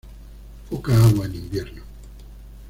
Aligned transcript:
Poca 0.67 0.97
agua 0.97 1.27
en 1.27 1.35
invierno. 1.35 1.83